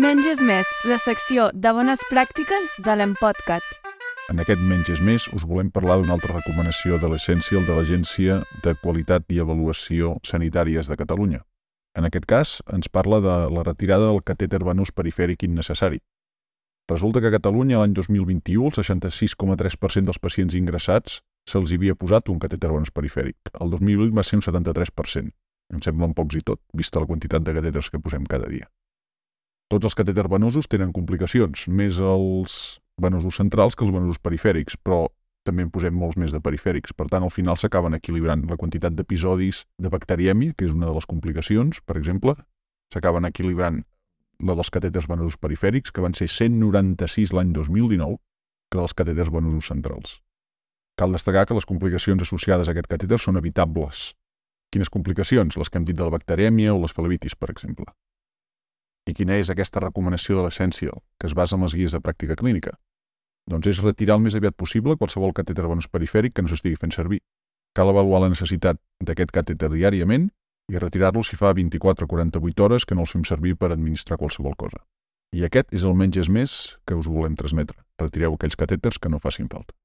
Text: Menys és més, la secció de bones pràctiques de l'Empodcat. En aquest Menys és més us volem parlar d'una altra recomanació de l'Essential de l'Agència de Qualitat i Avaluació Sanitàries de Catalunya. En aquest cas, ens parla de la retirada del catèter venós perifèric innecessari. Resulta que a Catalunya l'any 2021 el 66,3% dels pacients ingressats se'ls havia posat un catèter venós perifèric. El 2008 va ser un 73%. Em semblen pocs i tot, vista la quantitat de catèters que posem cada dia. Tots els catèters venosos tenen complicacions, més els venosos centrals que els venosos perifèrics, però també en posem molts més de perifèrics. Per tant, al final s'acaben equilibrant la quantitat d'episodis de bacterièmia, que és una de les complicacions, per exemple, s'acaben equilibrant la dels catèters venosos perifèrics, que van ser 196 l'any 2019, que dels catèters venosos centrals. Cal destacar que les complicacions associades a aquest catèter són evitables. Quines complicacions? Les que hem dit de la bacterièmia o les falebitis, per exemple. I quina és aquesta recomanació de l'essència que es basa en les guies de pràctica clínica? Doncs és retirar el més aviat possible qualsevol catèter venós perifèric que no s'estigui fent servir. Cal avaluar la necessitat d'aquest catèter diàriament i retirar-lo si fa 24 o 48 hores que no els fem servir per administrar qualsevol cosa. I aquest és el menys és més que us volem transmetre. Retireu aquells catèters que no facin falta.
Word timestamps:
Menys 0.00 0.24
és 0.24 0.38
més, 0.40 0.68
la 0.88 0.96
secció 0.96 1.50
de 1.52 1.68
bones 1.76 2.00
pràctiques 2.08 2.78
de 2.80 2.94
l'Empodcat. 2.96 3.60
En 4.32 4.40
aquest 4.40 4.62
Menys 4.64 4.88
és 4.88 5.02
més 5.04 5.26
us 5.36 5.44
volem 5.44 5.68
parlar 5.68 5.98
d'una 6.00 6.14
altra 6.16 6.32
recomanació 6.32 6.96
de 6.96 7.10
l'Essential 7.12 7.66
de 7.68 7.76
l'Agència 7.76 8.38
de 8.64 8.72
Qualitat 8.80 9.28
i 9.36 9.42
Avaluació 9.44 10.14
Sanitàries 10.24 10.88
de 10.88 10.96
Catalunya. 10.96 11.42
En 11.92 12.08
aquest 12.08 12.24
cas, 12.24 12.54
ens 12.72 12.88
parla 12.88 13.20
de 13.20 13.36
la 13.52 13.68
retirada 13.68 14.08
del 14.08 14.24
catèter 14.24 14.64
venós 14.64 14.96
perifèric 14.96 15.44
innecessari. 15.44 16.00
Resulta 16.88 17.20
que 17.20 17.28
a 17.28 17.36
Catalunya 17.36 17.84
l'any 17.84 17.92
2021 17.92 18.72
el 18.72 18.76
66,3% 18.80 20.08
dels 20.08 20.24
pacients 20.24 20.56
ingressats 20.56 21.20
se'ls 21.44 21.76
havia 21.76 21.98
posat 22.00 22.32
un 22.32 22.40
catèter 22.40 22.72
venós 22.72 22.96
perifèric. 22.96 23.36
El 23.60 23.76
2008 23.76 24.16
va 24.16 24.24
ser 24.24 24.40
un 24.40 24.48
73%. 24.48 25.34
Em 25.72 25.84
semblen 25.84 26.16
pocs 26.16 26.40
i 26.40 26.46
tot, 26.46 26.64
vista 26.72 27.00
la 27.00 27.10
quantitat 27.10 27.44
de 27.44 27.60
catèters 27.60 27.92
que 27.92 28.00
posem 28.00 28.24
cada 28.24 28.48
dia. 28.48 28.72
Tots 29.72 29.88
els 29.88 29.94
catèters 29.96 30.28
venosos 30.28 30.66
tenen 30.68 30.90
complicacions, 30.92 31.62
més 31.72 31.96
els 31.96 32.54
venosos 33.00 33.38
centrals 33.40 33.72
que 33.72 33.86
els 33.86 33.92
venosos 33.94 34.18
perifèrics, 34.20 34.76
però 34.76 35.06
també 35.48 35.64
en 35.64 35.70
posem 35.72 35.94
molts 35.96 36.18
més 36.20 36.34
de 36.34 36.42
perifèrics. 36.44 36.92
Per 36.92 37.06
tant, 37.08 37.24
al 37.24 37.32
final 37.32 37.56
s'acaben 37.56 37.96
equilibrant 37.96 38.44
la 38.50 38.58
quantitat 38.60 38.92
d'episodis 38.98 39.62
de 39.80 39.88
bacterièmia, 39.94 40.52
que 40.52 40.68
és 40.68 40.76
una 40.76 40.90
de 40.90 40.92
les 40.98 41.08
complicacions, 41.08 41.80
per 41.88 41.96
exemple, 41.96 42.36
s'acaben 42.92 43.24
equilibrant 43.30 43.80
la 44.44 44.58
dels 44.60 44.72
catèters 44.76 45.08
venosos 45.08 45.40
perifèrics, 45.40 45.88
que 45.88 46.04
van 46.04 46.12
ser 46.12 46.28
196 46.28 47.32
l'any 47.32 47.56
2019, 47.56 48.20
que 48.68 48.82
dels 48.82 48.92
catèters 49.00 49.32
venosos 49.32 49.72
centrals. 49.72 50.18
Cal 51.00 51.16
destacar 51.16 51.46
que 51.48 51.56
les 51.56 51.64
complicacions 51.64 52.20
associades 52.20 52.68
a 52.68 52.76
aquest 52.76 52.92
catèter 52.92 53.16
són 53.16 53.40
evitables. 53.40 54.10
Quines 54.68 54.92
complicacions? 54.92 55.56
Les 55.56 55.72
que 55.72 55.80
hem 55.80 55.88
dit 55.88 55.96
de 55.96 56.04
la 56.04 56.12
bacterièmia 56.12 56.76
o 56.76 56.80
les 56.84 56.92
falebitis, 56.92 57.40
per 57.40 57.48
exemple. 57.56 57.88
I 59.08 59.14
quina 59.18 59.34
és 59.40 59.50
aquesta 59.50 59.80
recomanació 59.82 60.38
de 60.38 60.46
l'essència 60.46 60.92
que 61.18 61.26
es 61.26 61.34
basa 61.34 61.56
en 61.56 61.64
les 61.66 61.74
guies 61.74 61.94
de 61.94 62.00
pràctica 62.00 62.36
clínica? 62.38 62.76
Doncs 63.50 63.66
és 63.72 63.82
retirar 63.82 64.16
el 64.18 64.22
més 64.22 64.36
aviat 64.38 64.54
possible 64.54 64.96
qualsevol 64.98 65.34
catèter 65.34 65.66
venós 65.66 65.90
perifèric 65.90 66.36
que 66.36 66.44
no 66.44 66.52
s'estigui 66.52 66.78
fent 66.78 66.94
servir. 66.94 67.18
Cal 67.74 67.90
avaluar 67.90 68.22
la 68.22 68.30
necessitat 68.30 68.78
d'aquest 69.02 69.34
catèter 69.34 69.72
diàriament 69.72 70.28
i 70.70 70.78
retirar-lo 70.78 71.24
si 71.26 71.36
fa 71.36 71.50
24 71.52 72.06
o 72.06 72.08
48 72.08 72.64
hores 72.64 72.86
que 72.86 72.94
no 72.94 73.02
els 73.02 73.14
fem 73.16 73.24
servir 73.26 73.56
per 73.58 73.72
administrar 73.72 74.20
qualsevol 74.20 74.54
cosa. 74.56 74.78
I 75.32 75.46
aquest 75.48 75.72
és 75.74 75.82
el 75.88 75.96
menys 75.98 76.20
és 76.22 76.28
més 76.28 76.56
que 76.86 76.94
us 76.94 77.08
volem 77.08 77.34
transmetre. 77.34 77.80
Retireu 77.98 78.36
aquells 78.36 78.58
catèters 78.60 79.00
que 79.00 79.10
no 79.10 79.18
facin 79.18 79.48
falta. 79.48 79.74